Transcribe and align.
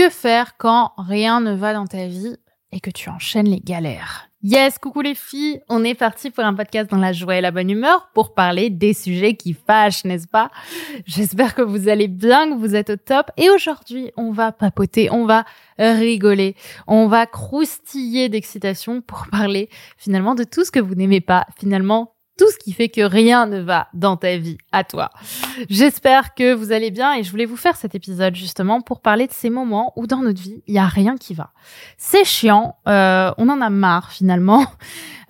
Que 0.00 0.08
faire 0.08 0.56
quand 0.56 0.92
rien 0.96 1.42
ne 1.42 1.52
va 1.52 1.74
dans 1.74 1.86
ta 1.86 2.06
vie 2.06 2.34
et 2.72 2.80
que 2.80 2.88
tu 2.88 3.10
enchaînes 3.10 3.50
les 3.50 3.60
galères? 3.60 4.30
Yes, 4.42 4.78
coucou 4.78 5.02
les 5.02 5.14
filles, 5.14 5.60
on 5.68 5.84
est 5.84 5.94
parti 5.94 6.30
pour 6.30 6.42
un 6.42 6.54
podcast 6.54 6.88
dans 6.88 6.96
la 6.96 7.12
joie 7.12 7.36
et 7.36 7.42
la 7.42 7.50
bonne 7.50 7.68
humeur 7.68 8.08
pour 8.14 8.32
parler 8.32 8.70
des 8.70 8.94
sujets 8.94 9.34
qui 9.34 9.52
fâchent, 9.52 10.06
n'est-ce 10.06 10.26
pas? 10.26 10.50
J'espère 11.04 11.54
que 11.54 11.60
vous 11.60 11.90
allez 11.90 12.08
bien, 12.08 12.48
que 12.48 12.54
vous 12.54 12.74
êtes 12.74 12.88
au 12.88 12.96
top. 12.96 13.30
Et 13.36 13.50
aujourd'hui, 13.50 14.10
on 14.16 14.32
va 14.32 14.52
papoter, 14.52 15.10
on 15.10 15.26
va 15.26 15.44
rigoler, 15.78 16.56
on 16.86 17.06
va 17.06 17.26
croustiller 17.26 18.30
d'excitation 18.30 19.02
pour 19.02 19.26
parler 19.30 19.68
finalement 19.98 20.34
de 20.34 20.44
tout 20.44 20.64
ce 20.64 20.70
que 20.70 20.80
vous 20.80 20.94
n'aimez 20.94 21.20
pas, 21.20 21.46
finalement 21.58 22.14
tout 22.40 22.50
ce 22.50 22.56
qui 22.56 22.72
fait 22.72 22.88
que 22.88 23.02
rien 23.02 23.44
ne 23.44 23.60
va 23.60 23.88
dans 23.92 24.16
ta 24.16 24.38
vie, 24.38 24.56
à 24.72 24.82
toi. 24.82 25.10
J'espère 25.68 26.34
que 26.34 26.54
vous 26.54 26.72
allez 26.72 26.90
bien 26.90 27.12
et 27.12 27.22
je 27.22 27.30
voulais 27.30 27.44
vous 27.44 27.58
faire 27.58 27.76
cet 27.76 27.94
épisode 27.94 28.34
justement 28.34 28.80
pour 28.80 29.02
parler 29.02 29.26
de 29.26 29.32
ces 29.32 29.50
moments 29.50 29.92
où 29.96 30.06
dans 30.06 30.22
notre 30.22 30.40
vie, 30.40 30.62
il 30.66 30.72
y 30.72 30.78
a 30.78 30.86
rien 30.86 31.18
qui 31.18 31.34
va. 31.34 31.52
C'est 31.98 32.24
chiant, 32.24 32.76
euh, 32.88 33.30
on 33.36 33.50
en 33.50 33.60
a 33.60 33.68
marre 33.68 34.10
finalement. 34.10 34.64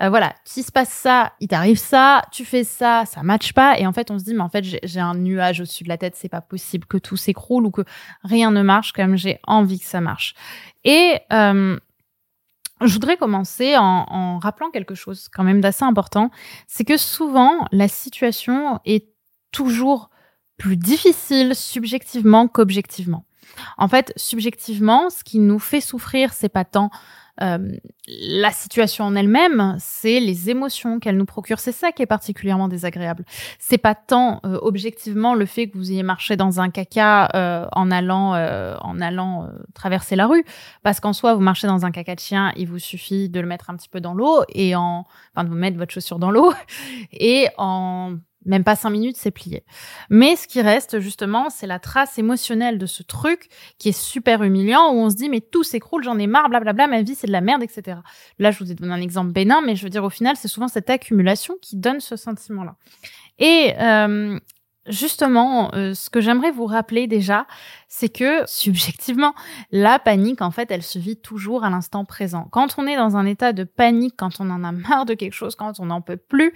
Euh, 0.01 0.09
voilà, 0.09 0.33
s'il 0.47 0.65
se 0.65 0.73
passe 0.73 0.89
ça, 0.89 1.35
il 1.41 1.49
t'arrive 1.49 1.77
ça, 1.77 2.23
tu 2.33 2.47
fais 2.47 2.65
ça, 2.65 3.05
ça 3.05 3.23
matche 3.23 3.53
pas 3.53 3.79
et 3.79 3.87
en 3.87 3.93
fait 3.93 4.11
on 4.11 4.19
se 4.19 4.25
dit 4.25 4.33
mais 4.33 4.41
en 4.41 4.49
fait 4.49 4.65
j'ai 4.65 4.99
un 4.99 5.15
nuage 5.15 5.61
au-dessus 5.61 5.85
de 5.85 5.91
la 5.91 5.99
tête, 5.99 6.15
c'est 6.17 6.31
pas 6.31 6.41
possible 6.41 6.87
que 6.87 6.97
tout 6.97 7.19
s'écroule 7.19 7.67
ou 7.67 7.71
que 7.71 7.83
rien 8.25 8.51
ne 8.51 8.63
marche 8.63 8.93
comme 8.93 9.17
j'ai 9.17 9.41
envie 9.47 9.79
que 9.79 9.85
ça 9.85 10.01
marche. 10.01 10.35
Et 10.85 11.19
euh, 11.35 11.79
je 12.87 12.93
voudrais 12.93 13.17
commencer 13.17 13.77
en, 13.77 14.39
rappelant 14.39 14.71
quelque 14.71 14.95
chose 14.95 15.29
quand 15.29 15.45
même 15.45 15.61
d'assez 15.61 15.85
important, 15.85 16.31
c'est 16.67 16.85
que 16.85 16.97
souvent 16.97 17.67
la 17.73 17.89
situation 17.89 18.81
est 18.85 19.09
toujours 19.53 20.11
plus 20.57 20.77
difficile 20.77 21.55
subjectivement 21.55 22.49
qu'objectivement. 22.49 23.25
En 23.79 23.89
fait, 23.89 24.13
subjectivement, 24.17 25.11
ce 25.11 25.25
qui 25.25 25.39
nous 25.39 25.59
fait 25.59 25.81
souffrir, 25.81 26.33
c'est 26.33 26.49
pas 26.49 26.65
tant 26.65 26.91
euh, 27.43 27.77
la 28.07 28.51
situation 28.51 29.05
en 29.05 29.15
elle-même, 29.15 29.77
c'est 29.79 30.21
les 30.21 30.51
émotions 30.51 30.99
qu'elle 30.99 31.17
nous 31.17 31.25
procure. 31.25 31.59
C'est 31.59 31.73
ça 31.73 31.93
qui 31.93 32.03
est 32.03 32.07
particulièrement 32.07 32.69
désagréable. 32.69 33.25
C'est 33.59 33.79
pas 33.79 33.95
tant 33.95 34.41
euh, 34.45 34.59
objectivement 34.63 35.35
le 35.35 35.47
fait 35.47 35.69
que 35.69 35.79
vous 35.79 35.91
ayez 35.91 36.03
marché 36.03 36.37
dans 36.37 36.61
un 36.61 36.71
caca 36.71 37.29
euh, 37.35 37.67
en 37.73 37.91
allant 37.91 38.11
en 38.31 39.01
allant 39.01 39.49
traverser 39.75 40.17
la 40.17 40.27
rue, 40.27 40.45
parce 40.83 41.01
qu'en 41.01 41.13
soi 41.13 41.35
vous 41.35 41.41
marchez 41.41 41.67
dans 41.67 41.87
un 41.87 41.91
caca 41.91 42.15
de 42.15 42.21
chien, 42.21 42.53
il 42.57 42.69
vous 42.69 42.79
suffit 42.79 43.29
de 43.29 43.41
le 43.41 43.47
mettre 43.47 43.71
un 43.71 43.77
petit 43.77 43.89
peu 43.89 44.01
dans 44.01 44.15
l'eau 44.15 44.43
et 44.49 44.75
en 44.75 45.07
enfin 45.35 45.45
de 45.45 45.49
vous 45.49 45.57
mettre 45.57 45.79
votre 45.79 45.93
chaussure 45.93 46.19
dans 46.19 46.31
l'eau 46.31 46.53
et 47.13 47.49
en 47.57 48.17
même 48.45 48.65
pas 48.65 48.77
cinq 48.77 48.91
minutes, 48.91 49.17
c'est 49.17 49.31
plié. 49.31 49.65
Mais 50.09 50.37
ce 50.37 50.49
qui 50.49 50.63
reste 50.63 51.01
justement, 51.01 51.51
c'est 51.51 51.67
la 51.67 51.79
trace 51.79 52.19
émotionnelle 52.19 52.79
de 52.79 52.87
ce 52.87 53.03
truc 53.03 53.49
qui 53.79 53.91
est 53.91 53.99
super 53.99 54.43
humiliant, 54.43 54.93
où 54.93 54.99
on 54.99 55.11
se 55.11 55.17
dit 55.17 55.29
mais 55.29 55.41
tout 55.41 55.63
s'écroule, 55.63 56.03
j'en 56.03 56.19
ai 56.19 56.27
marre, 56.27 56.49
blablabla, 56.49 56.87
ma 56.87 57.03
vie 57.03 57.15
c'est 57.15 57.27
de 57.27 57.33
la 57.33 57.41
merde, 57.41 57.63
etc. 57.63 57.99
Là, 58.39 58.51
je 58.51 58.59
vous 58.63 58.71
ai 58.71 58.75
donné 58.75 58.93
un 58.93 59.01
exemple 59.01 59.33
bénin, 59.33 59.61
mais 59.65 59.77
je 59.77 59.85
veux 59.85 59.91
dire 59.91 60.05
au 60.05 60.11
final, 60.11 60.37
c'est 60.37 60.49
souvent 60.49 60.69
cette 60.69 60.91
accumulation 60.91 61.55
qui 61.61 61.77
donne 61.77 62.01
ce 62.01 62.17
sentiment-là. 62.17 62.77
Et 63.39 63.75
euh, 63.79 64.39
justement, 64.91 65.73
euh, 65.75 65.95
ce 65.95 66.11
que 66.11 66.21
j'aimerais 66.21 66.51
vous 66.51 66.67
rappeler 66.67 67.07
déjà, 67.07 67.47
c'est 67.89 68.09
que 68.09 68.43
subjectivement, 68.47 69.35
la 69.71 69.99
panique, 69.99 70.43
en 70.43 70.51
fait, 70.51 70.71
elle 70.71 70.83
se 70.83 70.99
vit 70.99 71.17
toujours 71.17 71.65
à 71.65 71.71
l'instant 71.71 72.05
présent. 72.05 72.49
Quand 72.51 72.79
on 72.79 72.87
est 72.87 72.97
dans 72.97 73.17
un 73.17 73.27
état 73.27 73.53
de 73.53 73.65
panique, 73.65 74.15
quand 74.17 74.41
on 74.41 74.51
en 74.51 74.65
a 74.65 74.73
marre 74.73 75.07
de 75.07 75.15
quelque 75.15 75.33
chose, 75.33 75.55
quand 75.55 75.81
on 75.81 75.87
n'en 75.87 76.01
peut 76.01 76.17
plus, 76.17 76.53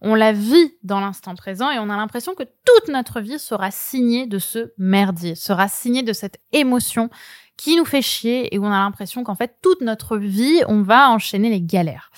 on 0.00 0.14
la 0.14 0.32
vit 0.32 0.76
dans 0.82 1.00
l'instant 1.00 1.34
présent 1.34 1.70
et 1.70 1.78
on 1.78 1.88
a 1.88 1.96
l'impression 1.96 2.34
que 2.34 2.42
toute 2.42 2.88
notre 2.88 3.20
vie 3.20 3.38
sera 3.38 3.70
signée 3.70 4.26
de 4.26 4.38
ce 4.38 4.72
merdier, 4.76 5.34
sera 5.34 5.68
signée 5.68 6.02
de 6.02 6.12
cette 6.12 6.38
émotion 6.52 7.08
qui 7.56 7.76
nous 7.76 7.84
fait 7.84 8.02
chier 8.02 8.54
et 8.54 8.58
où 8.58 8.64
on 8.64 8.72
a 8.72 8.80
l'impression 8.80 9.24
qu'en 9.24 9.34
fait 9.34 9.56
toute 9.62 9.80
notre 9.80 10.18
vie, 10.18 10.60
on 10.68 10.82
va 10.82 11.10
enchaîner 11.10 11.48
les 11.48 11.62
galères. 11.62 12.10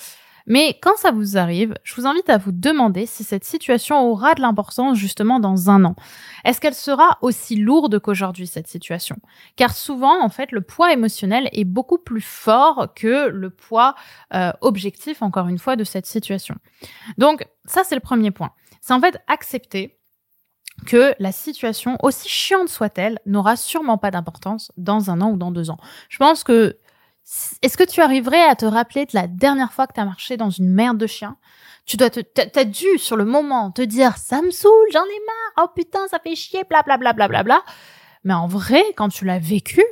Mais 0.47 0.79
quand 0.81 0.95
ça 0.95 1.11
vous 1.11 1.37
arrive, 1.37 1.75
je 1.83 1.93
vous 1.95 2.07
invite 2.07 2.29
à 2.29 2.37
vous 2.37 2.53
demander 2.53 3.05
si 3.05 3.23
cette 3.23 3.43
situation 3.43 4.09
aura 4.09 4.33
de 4.33 4.41
l'importance 4.41 4.97
justement 4.97 5.39
dans 5.39 5.69
un 5.69 5.83
an. 5.85 5.95
Est-ce 6.45 6.61
qu'elle 6.61 6.73
sera 6.73 7.17
aussi 7.21 7.57
lourde 7.57 7.99
qu'aujourd'hui, 7.99 8.47
cette 8.47 8.67
situation? 8.67 9.17
Car 9.57 9.75
souvent, 9.75 10.23
en 10.23 10.29
fait, 10.29 10.51
le 10.51 10.61
poids 10.61 10.93
émotionnel 10.93 11.49
est 11.51 11.65
beaucoup 11.65 11.97
plus 11.97 12.21
fort 12.21 12.93
que 12.95 13.27
le 13.27 13.49
poids 13.49 13.93
euh, 14.33 14.51
objectif, 14.61 15.21
encore 15.21 15.47
une 15.47 15.59
fois, 15.59 15.75
de 15.75 15.83
cette 15.83 16.05
situation. 16.05 16.55
Donc, 17.17 17.45
ça, 17.65 17.83
c'est 17.83 17.95
le 17.95 18.01
premier 18.01 18.31
point. 18.31 18.51
C'est 18.81 18.93
en 18.93 19.01
fait 19.01 19.19
accepter 19.27 19.97
que 20.85 21.13
la 21.19 21.31
situation, 21.31 21.97
aussi 22.03 22.29
chiante 22.29 22.69
soit-elle, 22.69 23.19
n'aura 23.25 23.55
sûrement 23.55 23.97
pas 23.97 24.11
d'importance 24.11 24.71
dans 24.77 25.09
un 25.09 25.21
an 25.21 25.31
ou 25.31 25.37
dans 25.37 25.51
deux 25.51 25.69
ans. 25.69 25.77
Je 26.07 26.17
pense 26.17 26.43
que 26.43 26.77
est-ce 27.61 27.77
que 27.77 27.83
tu 27.83 28.01
arriverais 28.01 28.43
à 28.43 28.55
te 28.55 28.65
rappeler 28.65 29.05
de 29.05 29.11
la 29.13 29.27
dernière 29.27 29.73
fois 29.73 29.85
que 29.85 29.93
tu 29.93 29.99
as 29.99 30.05
marché 30.05 30.37
dans 30.37 30.49
une 30.49 30.69
merde 30.69 30.97
de 30.97 31.07
chien? 31.07 31.37
Tu 31.85 31.97
dois 31.97 32.09
te, 32.09 32.19
t'as 32.19 32.63
dû 32.63 32.97
sur 32.97 33.17
le 33.17 33.25
moment 33.25 33.71
te 33.71 33.81
dire 33.81 34.17
ça 34.17 34.41
me 34.41 34.51
saoule, 34.51 34.87
j'en 34.93 35.03
ai 35.03 35.19
marre, 35.25 35.65
oh 35.65 35.73
putain 35.75 36.07
ça 36.07 36.19
fait 36.19 36.35
chier, 36.35 36.63
bla 36.69 36.83
bla 36.83 36.97
bla 36.97 37.13
bla 37.13 37.27
bla 37.27 37.43
bla. 37.43 37.63
Mais 38.23 38.33
en 38.33 38.47
vrai, 38.47 38.83
quand 38.95 39.09
tu 39.09 39.25
l'as 39.25 39.39
vécu, 39.39 39.83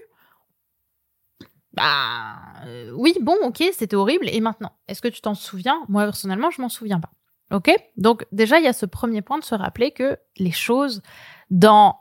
bah 1.74 2.38
euh, 2.66 2.92
oui 2.96 3.18
bon 3.22 3.36
ok 3.44 3.64
c'était 3.74 3.98
horrible 3.98 4.30
et 4.30 4.40
maintenant 4.40 4.72
est-ce 4.88 5.02
que 5.02 5.10
tu 5.10 5.20
t'en 5.20 5.36
souviens? 5.36 5.84
Moi 5.90 6.06
personnellement 6.06 6.52
je 6.52 6.62
m'en 6.62 6.70
souviens 6.70 7.02
pas. 7.02 7.12
Ok? 7.52 7.70
Donc 7.98 8.26
déjà 8.32 8.60
il 8.60 8.66
y 8.66 8.68
a 8.68 8.74
ce 8.74 8.86
premier 8.86 9.22
point 9.22 9.40
de 9.40 9.44
se 9.44 9.56
rappeler 9.56 9.92
que 9.92 10.18
les 10.38 10.52
choses 10.52 11.02
dans 11.50 12.00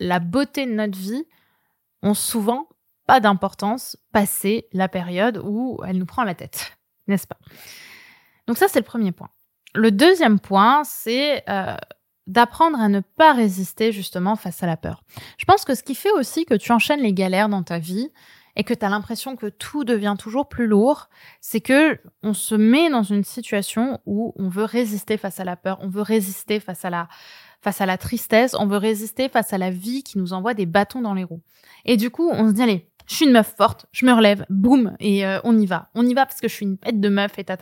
la 0.00 0.18
beauté 0.18 0.66
de 0.66 0.72
notre 0.72 0.98
vie 0.98 1.24
ont 2.02 2.14
souvent 2.14 2.68
pas 3.06 3.20
d'importance 3.20 3.96
passer 4.12 4.68
la 4.72 4.88
période 4.88 5.40
où 5.44 5.80
elle 5.86 5.98
nous 5.98 6.06
prend 6.06 6.24
la 6.24 6.34
tête, 6.34 6.76
n'est-ce 7.06 7.26
pas? 7.26 7.38
Donc 8.46 8.58
ça, 8.58 8.68
c'est 8.68 8.80
le 8.80 8.84
premier 8.84 9.12
point. 9.12 9.30
Le 9.74 9.90
deuxième 9.90 10.38
point, 10.38 10.84
c'est 10.84 11.42
euh, 11.48 11.76
d'apprendre 12.26 12.80
à 12.80 12.88
ne 12.88 13.00
pas 13.00 13.32
résister 13.32 13.92
justement 13.92 14.36
face 14.36 14.62
à 14.62 14.66
la 14.66 14.76
peur. 14.76 15.02
Je 15.38 15.44
pense 15.44 15.64
que 15.64 15.74
ce 15.74 15.82
qui 15.82 15.94
fait 15.94 16.12
aussi 16.12 16.44
que 16.44 16.54
tu 16.54 16.72
enchaînes 16.72 17.00
les 17.00 17.12
galères 17.12 17.48
dans 17.48 17.62
ta 17.62 17.78
vie 17.78 18.10
et 18.56 18.64
que 18.64 18.72
tu 18.72 18.84
as 18.84 18.88
l'impression 18.88 19.36
que 19.36 19.46
tout 19.46 19.84
devient 19.84 20.14
toujours 20.18 20.48
plus 20.48 20.66
lourd, 20.66 21.08
c'est 21.40 21.60
que 21.60 21.98
on 22.22 22.34
se 22.34 22.54
met 22.54 22.88
dans 22.88 23.02
une 23.02 23.24
situation 23.24 24.00
où 24.06 24.32
on 24.36 24.48
veut 24.48 24.64
résister 24.64 25.16
face 25.16 25.40
à 25.40 25.44
la 25.44 25.56
peur, 25.56 25.78
on 25.80 25.88
veut 25.88 26.02
résister 26.02 26.60
face 26.60 26.84
à 26.84 26.90
la 26.90 27.08
face 27.60 27.80
à 27.80 27.86
la 27.86 27.96
tristesse, 27.96 28.54
on 28.54 28.66
veut 28.66 28.76
résister 28.76 29.30
face 29.30 29.54
à 29.54 29.58
la 29.58 29.70
vie 29.70 30.02
qui 30.02 30.18
nous 30.18 30.34
envoie 30.34 30.52
des 30.52 30.66
bâtons 30.66 31.00
dans 31.00 31.14
les 31.14 31.24
roues. 31.24 31.40
Et 31.86 31.96
du 31.96 32.10
coup, 32.10 32.28
on 32.30 32.48
se 32.48 32.52
dit 32.52 32.62
allez, 32.62 32.90
je 33.06 33.14
suis 33.16 33.24
une 33.26 33.32
meuf 33.32 33.54
forte, 33.56 33.86
je 33.92 34.06
me 34.06 34.12
relève, 34.12 34.46
boum, 34.48 34.96
et 34.98 35.26
euh, 35.26 35.38
on 35.44 35.58
y 35.58 35.66
va. 35.66 35.90
On 35.94 36.06
y 36.06 36.14
va 36.14 36.26
parce 36.26 36.40
que 36.40 36.48
je 36.48 36.54
suis 36.54 36.64
une 36.64 36.76
bête 36.76 37.00
de 37.00 37.08
meuf 37.08 37.38
et. 37.38 37.44
Ta. 37.44 37.58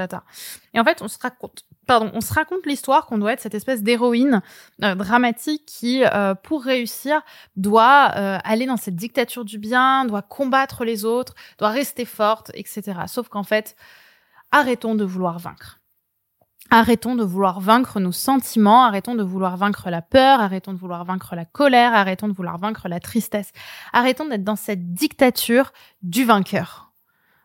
Et 0.75 0.81
en 0.81 0.85
fait, 0.85 1.03
on 1.03 1.09
se 1.09 1.19
raconte, 1.19 1.65
pardon, 1.87 2.11
on 2.15 2.21
se 2.21 2.33
raconte 2.33 2.65
l'histoire 2.67 3.07
qu'on 3.07 3.19
doit 3.19 3.33
être 3.33 3.41
cette 3.41 3.55
espèce 3.55 3.83
d'héroïne 3.83 4.43
euh, 4.83 4.95
dramatique 4.95 5.65
qui, 5.67 6.05
euh, 6.05 6.35
pour 6.35 6.63
réussir, 6.63 7.23
doit 7.57 7.83
aller 7.93 8.67
dans 8.67 8.77
cette 8.77 8.97
dictature 8.97 9.45
du 9.45 9.59
bien, 9.59 10.05
doit 10.05 10.23
combattre 10.23 10.85
les 10.85 11.05
autres, 11.05 11.35
doit 11.59 11.71
rester 11.71 12.05
forte, 12.05 12.51
etc. 12.55 13.01
Sauf 13.07 13.29
qu'en 13.29 13.43
fait, 13.43 13.77
arrêtons 14.53 14.95
de 14.95 15.05
vouloir 15.05 15.39
vaincre. 15.39 15.82
Arrêtons 16.75 17.17
de 17.17 17.23
vouloir 17.23 17.61
vaincre 17.61 18.01
nos 18.01 18.13
sentiments, 18.13 18.85
arrêtons 18.85 19.15
de 19.15 19.23
vouloir 19.23 19.59
vaincre 19.59 19.91
la 19.91 20.01
peur, 20.01 20.41
arrêtons 20.41 20.73
de 20.73 20.79
vouloir 20.79 21.05
vaincre 21.05 21.37
la 21.37 21.45
colère, 21.45 21.93
arrêtons 21.93 22.29
de 22.29 22.33
vouloir 22.33 22.57
vaincre 22.57 22.89
la 22.89 22.99
tristesse. 22.99 23.53
Arrêtons 23.93 24.27
d'être 24.27 24.43
dans 24.43 24.57
cette 24.57 24.95
dictature 24.95 25.75
du 26.01 26.25
vainqueur. 26.25 26.91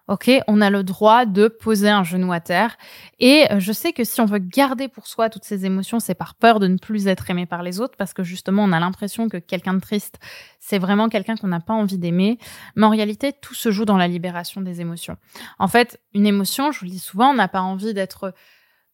Ok, 0.08 0.32
on 0.48 0.62
a 0.62 0.70
le 0.70 0.82
droit 0.84 1.26
de 1.26 1.50
poser 1.50 1.90
un 1.90 2.06
genou 2.06 2.32
à 2.32 2.40
terre. 2.40 2.78
Et 3.20 3.52
euh, 3.52 3.60
je 3.60 3.74
sais 3.74 3.92
que 3.92 4.06
si 4.06 4.22
on 4.22 4.26
veut 4.26 4.40
garder 4.40 4.88
pour 4.88 5.08
soi 5.08 5.30
toutes 5.30 5.44
ces 5.44 5.66
émotions, 5.66 6.00
c'est 6.00 6.16
par 6.16 6.36
peur 6.36 6.62
de 6.62 6.68
ne 6.68 6.78
plus 6.78 7.08
être 7.08 7.30
aimé 7.30 7.46
par 7.46 7.62
les 7.64 7.82
autres, 7.82 7.98
parce 7.98 8.14
que 8.14 8.24
justement, 8.24 8.64
on 8.64 8.72
a 8.72 8.80
l'impression 8.80 9.28
que 9.28 9.36
quelqu'un 9.36 9.74
de 9.74 9.82
triste, 9.82 10.20
c'est 10.62 10.80
vraiment 10.80 11.10
quelqu'un 11.10 11.36
qu'on 11.36 11.50
n'a 11.50 11.60
pas 11.60 11.74
envie 11.74 11.98
d'aimer. 11.98 12.40
Mais 12.78 12.86
en 12.86 12.90
réalité, 12.90 13.34
tout 13.34 13.56
se 13.56 13.72
joue 13.72 13.84
dans 13.84 13.98
la 13.98 14.08
libération 14.08 14.62
des 14.62 14.80
émotions. 14.80 15.18
En 15.60 15.68
fait, 15.68 16.00
une 16.14 16.26
émotion, 16.26 16.72
je 16.72 16.80
vous 16.80 16.86
le 16.86 16.92
dis 16.92 17.00
souvent, 17.00 17.32
on 17.32 17.36
n'a 17.36 17.50
pas 17.50 17.60
envie 17.60 17.94
d'être 17.94 18.34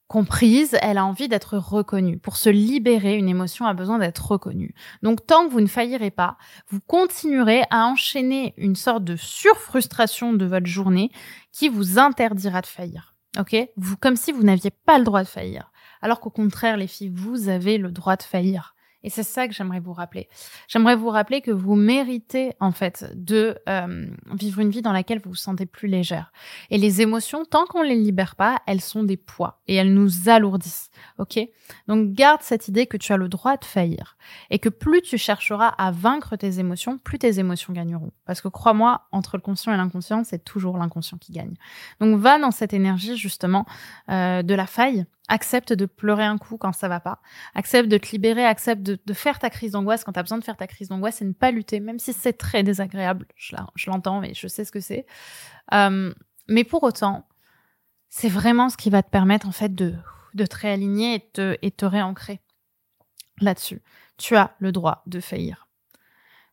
comprise, 0.07 0.77
elle 0.81 0.97
a 0.97 1.05
envie 1.05 1.27
d'être 1.27 1.57
reconnue. 1.57 2.17
Pour 2.17 2.37
se 2.37 2.49
libérer, 2.49 3.15
une 3.15 3.29
émotion 3.29 3.65
a 3.65 3.73
besoin 3.73 3.99
d'être 3.99 4.31
reconnue. 4.31 4.73
Donc 5.01 5.25
tant 5.25 5.47
que 5.47 5.51
vous 5.51 5.61
ne 5.61 5.67
faillirez 5.67 6.11
pas, 6.11 6.37
vous 6.69 6.79
continuerez 6.81 7.63
à 7.69 7.85
enchaîner 7.85 8.53
une 8.57 8.75
sorte 8.75 9.03
de 9.03 9.15
surfrustration 9.15 10.33
de 10.33 10.45
votre 10.45 10.67
journée 10.67 11.11
qui 11.51 11.69
vous 11.69 11.99
interdira 11.99 12.61
de 12.61 12.67
faillir. 12.67 13.15
OK? 13.39 13.55
Vous 13.77 13.97
comme 13.97 14.15
si 14.15 14.31
vous 14.31 14.43
n'aviez 14.43 14.71
pas 14.71 14.99
le 14.99 15.03
droit 15.03 15.23
de 15.23 15.27
faillir. 15.27 15.71
Alors 16.01 16.19
qu'au 16.19 16.29
contraire 16.29 16.77
les 16.77 16.87
filles, 16.87 17.11
vous 17.13 17.49
avez 17.49 17.77
le 17.77 17.91
droit 17.91 18.15
de 18.15 18.23
faillir 18.23 18.75
Et 19.03 19.09
c'est 19.09 19.23
ça 19.23 19.47
que 19.47 19.53
j'aimerais 19.53 19.79
vous 19.79 19.93
rappeler. 19.93 20.27
J'aimerais 20.67 20.95
vous 20.95 21.09
rappeler 21.09 21.41
que 21.41 21.51
vous 21.51 21.75
méritez 21.75 22.53
en 22.59 22.71
fait 22.71 23.11
de 23.15 23.57
euh, 23.67 24.07
vivre 24.33 24.59
une 24.59 24.69
vie 24.69 24.81
dans 24.81 24.93
laquelle 24.93 25.19
vous 25.23 25.31
vous 25.31 25.35
sentez 25.35 25.65
plus 25.65 25.87
légère. 25.87 26.31
Et 26.69 26.77
les 26.77 27.01
émotions, 27.01 27.45
tant 27.45 27.65
qu'on 27.65 27.81
les 27.81 27.95
libère 27.95 28.35
pas, 28.35 28.61
elles 28.65 28.81
sont 28.81 29.03
des 29.03 29.17
poids 29.17 29.61
et 29.67 29.75
elles 29.75 29.93
nous 29.93 30.29
alourdissent. 30.29 30.89
Ok? 31.17 31.39
Donc 31.87 32.13
garde 32.13 32.41
cette 32.41 32.67
idée 32.67 32.87
que 32.87 32.97
tu 32.97 33.11
as 33.13 33.17
le 33.17 33.27
droit 33.27 33.57
de 33.57 33.65
faillir 33.65 34.17
et 34.49 34.59
que 34.59 34.69
plus 34.69 35.01
tu 35.01 35.17
chercheras 35.17 35.67
à 35.67 35.91
vaincre 35.91 36.35
tes 36.35 36.59
émotions, 36.59 36.97
plus 36.97 37.19
tes 37.19 37.39
émotions 37.39 37.73
gagneront. 37.73 38.11
Parce 38.25 38.41
que 38.41 38.47
crois-moi, 38.47 39.07
entre 39.11 39.37
le 39.37 39.41
conscient 39.41 39.73
et 39.73 39.77
l'inconscient, 39.77 40.23
c'est 40.23 40.43
toujours 40.43 40.77
l'inconscient 40.77 41.17
qui 41.17 41.31
gagne. 41.31 41.55
Donc 41.99 42.19
va 42.19 42.39
dans 42.39 42.51
cette 42.51 42.73
énergie 42.73 43.17
justement 43.17 43.65
euh, 44.09 44.43
de 44.43 44.53
la 44.53 44.65
faille 44.65 45.05
Accepte 45.29 45.71
de 45.71 45.85
pleurer 45.85 46.25
un 46.25 46.37
coup 46.37 46.57
quand 46.57 46.73
ça 46.73 46.89
va 46.89 46.99
pas. 46.99 47.21
Accepte 47.55 47.87
de 47.89 47.97
te 47.97 48.11
libérer, 48.11 48.45
accepte 48.45 48.81
de, 48.81 49.13
faire 49.13 49.39
ta 49.39 49.49
crise 49.49 49.71
d'angoisse 49.71 50.03
quand 50.03 50.11
tu 50.13 50.19
as 50.19 50.23
besoin 50.23 50.37
de 50.37 50.43
faire 50.43 50.57
ta 50.57 50.67
crise 50.67 50.89
d'angoisse 50.89 51.21
et 51.21 51.25
ne 51.25 51.31
pas 51.31 51.51
lutter, 51.51 51.79
même 51.79 51.99
si 51.99 52.11
c'est 52.13 52.33
très 52.33 52.63
désagréable. 52.63 53.25
Je, 53.35 53.55
l'entends 53.87 54.21
et 54.21 54.33
je 54.33 54.47
sais 54.47 54.65
ce 54.65 54.71
que 54.71 54.81
c'est. 54.81 55.05
Euh, 55.73 56.13
mais 56.49 56.63
pour 56.63 56.83
autant, 56.83 57.27
c'est 58.09 58.29
vraiment 58.29 58.69
ce 58.69 58.77
qui 58.77 58.89
va 58.89 59.01
te 59.01 59.09
permettre 59.09 59.47
en 59.47 59.51
fait 59.51 59.73
de, 59.73 59.95
te 60.35 60.55
réaligner 60.57 61.15
et 61.15 61.29
te, 61.31 61.57
et 61.61 61.71
te 61.71 61.85
réancrer 61.85 62.41
là-dessus. 63.39 63.81
Tu 64.17 64.35
as 64.35 64.55
le 64.59 64.71
droit 64.71 65.03
de 65.07 65.19
faillir. 65.19 65.67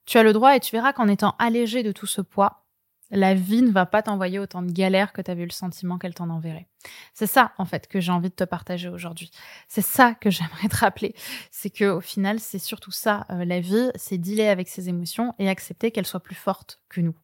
Tu 0.07 0.17
as 0.17 0.23
le 0.23 0.33
droit 0.33 0.57
et 0.57 0.61
tu 0.61 0.75
verras 0.75 0.93
qu'en 0.93 1.09
étant 1.09 1.35
allégé 1.39 1.83
de 1.83 1.93
tout 1.93 2.07
ce 2.07 2.21
poids, 2.21 2.65
la 3.11 3.35
vie 3.35 3.63
ne 3.63 3.71
va 3.71 3.87
pas 3.87 4.03
t'envoyer 4.03 4.39
autant 4.39 4.63
de 4.63 4.71
galères 4.71 5.13
que 5.13 5.21
tu 5.21 5.31
avais 5.31 5.43
eu 5.43 5.47
le 5.47 5.53
sentiment 5.53 5.99
qu'elle 5.99 6.15
t'en 6.15 6.31
enverrait. 6.31 6.69
C'est 7.13 7.27
ça, 7.27 7.53
en 7.59 7.65
fait, 7.65 7.89
que 7.89 8.01
j'ai 8.01 8.13
envie 8.13 8.31
de 8.31 8.35
te 8.35 8.45
partager 8.45 8.89
aujourd'hui. 8.89 9.31
C'est 9.69 9.83
ça 9.83 10.15
que 10.15 10.31
j'aimerais 10.31 10.69
te 10.69 10.77
rappeler. 10.77 11.15
C'est 11.51 11.71
que, 11.71 11.85
au 11.85 12.01
final, 12.01 12.41
c'est 12.41 12.59
surtout 12.59 12.93
ça, 12.93 13.27
euh, 13.31 13.45
la 13.45 13.61
vie, 13.61 13.91
c'est 13.97 14.19
dealer 14.19 14.49
avec 14.49 14.69
ses 14.69 14.89
émotions 14.89 15.35
et 15.39 15.49
accepter 15.49 15.91
qu'elles 15.91 16.07
soient 16.07 16.23
plus 16.23 16.35
fortes 16.35 16.81
que 16.89 17.01
nous. 17.01 17.17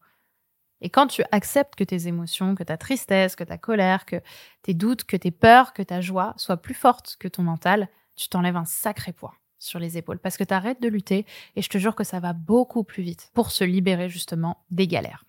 Et 0.80 0.90
quand 0.90 1.06
tu 1.06 1.22
acceptes 1.32 1.74
que 1.74 1.84
tes 1.84 2.06
émotions, 2.06 2.54
que 2.54 2.62
ta 2.62 2.76
tristesse, 2.76 3.34
que 3.34 3.44
ta 3.44 3.56
colère, 3.56 4.04
que 4.04 4.20
tes 4.62 4.74
doutes, 4.74 5.04
que 5.04 5.16
tes 5.16 5.30
peurs, 5.30 5.72
que 5.72 5.82
ta 5.82 6.00
joie 6.00 6.34
soient 6.36 6.58
plus 6.58 6.74
fortes 6.74 7.16
que 7.18 7.28
ton 7.28 7.42
mental, 7.42 7.88
tu 8.14 8.28
t'enlèves 8.28 8.56
un 8.56 8.66
sacré 8.66 9.12
poids 9.12 9.34
sur 9.58 9.78
les 9.78 9.96
épaules 9.96 10.18
parce 10.18 10.36
que 10.36 10.44
tu 10.44 10.52
arrêtes 10.52 10.82
de 10.82 10.88
lutter 10.88 11.24
et 11.54 11.62
je 11.62 11.68
te 11.68 11.78
jure 11.78 11.94
que 11.94 12.04
ça 12.04 12.20
va 12.20 12.34
beaucoup 12.34 12.84
plus 12.84 13.02
vite 13.02 13.30
pour 13.32 13.50
se 13.50 13.64
libérer 13.64 14.10
justement 14.10 14.64
des 14.70 14.86
galères. 14.86 15.24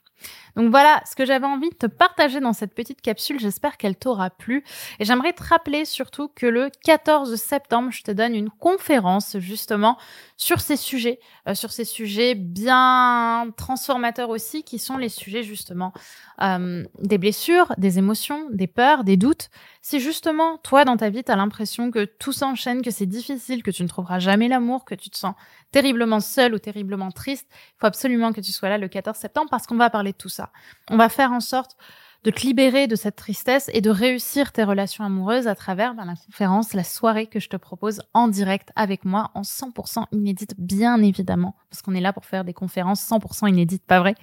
Donc 0.58 0.72
voilà 0.72 1.04
ce 1.06 1.16
que 1.16 1.24
j'avais 1.24 1.46
envie 1.46 1.70
de 1.70 1.76
te 1.76 1.86
partager 1.86 2.40
dans 2.40 2.52
cette 2.52 2.74
petite 2.74 3.00
capsule. 3.00 3.40
J'espère 3.40 3.78
qu'elle 3.78 3.96
t'aura 3.96 4.32
plu. 4.32 4.64
Et 5.00 5.06
j'aimerais 5.06 5.34
te 5.34 5.44
rappeler 5.44 5.86
surtout 5.86 6.30
que 6.36 6.48
le 6.48 6.72
14 6.84 7.36
septembre, 7.36 7.92
je 7.92 8.02
te 8.02 8.10
donne 8.10 8.34
une 8.34 8.50
conférence 8.50 9.38
justement 9.38 9.98
sur 10.36 10.60
ces 10.60 10.76
sujets, 10.76 11.20
euh, 11.48 11.54
sur 11.54 11.72
ces 11.72 11.86
sujets 11.86 12.34
bien 12.34 13.54
transformateurs 13.56 14.32
aussi, 14.32 14.64
qui 14.64 14.80
sont 14.80 14.98
les 14.98 15.10
sujets 15.10 15.44
justement 15.44 15.94
euh, 16.42 16.84
des 17.04 17.20
blessures, 17.20 17.72
des 17.78 18.00
émotions, 18.00 18.48
des 18.52 18.68
peurs, 18.68 19.04
des 19.04 19.16
doutes. 19.16 19.50
Si 19.84 20.00
justement, 20.00 20.58
toi, 20.58 20.86
dans 20.86 20.98
ta 20.98 21.10
vie, 21.12 21.24
tu 21.24 21.32
as 21.32 21.36
l'impression 21.36 21.92
que 21.92 22.04
tout 22.04 22.34
s'enchaîne, 22.34 22.82
que 22.82 22.92
c'est 22.92 23.06
difficile, 23.06 23.62
que 23.62 23.72
tu 23.72 23.84
ne 23.84 23.88
trouveras 23.88 24.18
jamais 24.18 24.48
l'amour, 24.48 24.86
que 24.86 24.96
tu 24.96 25.12
te 25.12 25.18
sens 25.18 25.36
terriblement 25.72 26.20
seul 26.20 26.54
ou 26.54 26.60
terriblement 26.60 27.12
triste, 27.12 27.48
il 27.52 27.80
faut 27.80 27.88
absolument 27.88 28.34
que 28.34 28.42
tu 28.42 28.52
sois 28.52 28.70
là 28.70 28.78
le 28.78 28.88
14 28.88 29.18
septembre 29.18 29.50
parce 29.50 29.68
qu'on 29.68 29.78
va 29.78 29.90
parler 29.90 30.12
de 30.12 30.18
tout 30.18 30.30
ça. 30.30 30.47
On 30.90 30.98
va 30.98 31.10
faire 31.10 31.32
en 31.32 31.40
sorte 31.40 31.78
de 32.24 32.32
te 32.32 32.42
libérer 32.42 32.88
de 32.88 32.96
cette 32.96 33.16
tristesse 33.16 33.70
et 33.74 33.82
de 33.82 33.90
réussir 33.90 34.52
tes 34.52 34.64
relations 34.64 35.06
amoureuses 35.06 35.48
à 35.48 35.56
travers 35.56 35.94
ben, 35.94 36.06
la 36.06 36.16
conférence, 36.16 36.74
la 36.74 36.84
soirée 36.84 37.28
que 37.28 37.40
je 37.40 37.48
te 37.48 37.56
propose 37.56 38.02
en 38.14 38.28
direct 38.28 38.72
avec 38.76 39.06
moi, 39.06 39.32
en 39.34 39.44
100% 39.44 40.06
inédite, 40.12 40.56
bien 40.58 41.02
évidemment, 41.02 41.56
parce 41.70 41.82
qu'on 41.82 41.94
est 41.94 42.02
là 42.02 42.14
pour 42.14 42.26
faire 42.26 42.44
des 42.44 42.54
conférences 42.54 43.08
100% 43.08 43.50
inédites, 43.50 43.86
pas 43.86 44.00
vrai? 44.00 44.16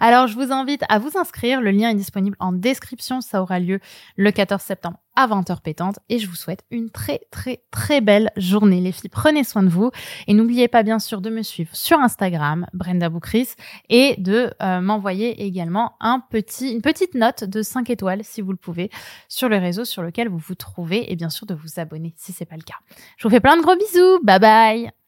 Alors, 0.00 0.26
je 0.26 0.34
vous 0.34 0.50
invite 0.52 0.82
à 0.88 0.98
vous 0.98 1.16
inscrire. 1.16 1.60
Le 1.60 1.70
lien 1.70 1.90
est 1.90 1.94
disponible 1.94 2.36
en 2.40 2.52
description. 2.52 3.20
Ça 3.20 3.42
aura 3.42 3.60
lieu 3.60 3.80
le 4.16 4.32
14 4.32 4.60
septembre 4.60 4.98
à 5.16 5.26
20h 5.26 5.60
pétante 5.60 5.98
et 6.08 6.18
je 6.18 6.28
vous 6.28 6.34
souhaite 6.34 6.64
une 6.70 6.90
très 6.90 7.20
très 7.30 7.62
très 7.70 8.00
belle 8.00 8.30
journée 8.36 8.80
les 8.80 8.92
filles. 8.92 9.10
Prenez 9.10 9.44
soin 9.44 9.62
de 9.62 9.68
vous 9.68 9.90
et 10.26 10.34
n'oubliez 10.34 10.68
pas 10.68 10.82
bien 10.82 10.98
sûr 10.98 11.20
de 11.20 11.30
me 11.30 11.42
suivre 11.42 11.74
sur 11.74 11.98
Instagram 11.98 12.66
Brenda 12.72 13.08
Boukris 13.08 13.50
et 13.88 14.16
de 14.18 14.52
euh, 14.62 14.80
m'envoyer 14.80 15.44
également 15.44 15.94
un 16.00 16.20
petit 16.20 16.72
une 16.72 16.82
petite 16.82 17.14
note 17.14 17.44
de 17.44 17.62
5 17.62 17.90
étoiles 17.90 18.24
si 18.24 18.40
vous 18.40 18.52
le 18.52 18.56
pouvez 18.56 18.90
sur 19.28 19.48
le 19.48 19.56
réseau 19.58 19.84
sur 19.84 20.02
lequel 20.02 20.28
vous 20.28 20.38
vous 20.38 20.54
trouvez 20.54 21.12
et 21.12 21.16
bien 21.16 21.30
sûr 21.30 21.46
de 21.46 21.54
vous 21.54 21.78
abonner 21.78 22.14
si 22.16 22.32
c'est 22.32 22.46
pas 22.46 22.56
le 22.56 22.62
cas. 22.62 22.76
Je 23.16 23.26
vous 23.26 23.30
fais 23.30 23.40
plein 23.40 23.56
de 23.56 23.62
gros 23.62 23.76
bisous. 23.76 24.20
Bye 24.22 24.40
bye. 24.40 25.01